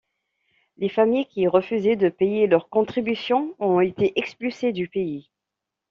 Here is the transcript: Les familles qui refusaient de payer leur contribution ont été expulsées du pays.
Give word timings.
Les 0.77 0.89
familles 0.89 1.27
qui 1.27 1.45
refusaient 1.47 1.95
de 1.95 2.09
payer 2.09 2.47
leur 2.47 2.69
contribution 2.69 3.53
ont 3.59 3.81
été 3.81 4.13
expulsées 4.19 4.71
du 4.71 4.87
pays. 4.89 5.29